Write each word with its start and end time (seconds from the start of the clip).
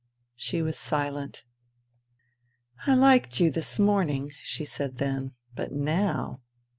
She 0.35 0.63
was 0.63 0.79
silent." 0.79 1.45
I 2.87 2.95
liked 2.95 3.39
you 3.39 3.51
this 3.51 3.77
morning," 3.77 4.31
she 4.41 4.65
said 4.65 4.97
then." 4.97 5.33
But 5.55 5.73
now 5.73 6.41